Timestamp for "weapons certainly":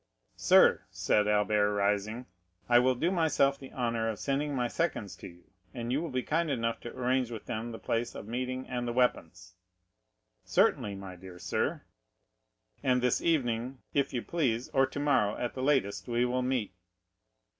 8.93-10.95